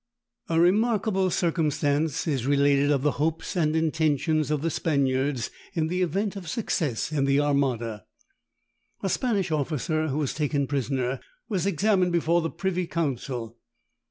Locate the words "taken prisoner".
10.33-11.19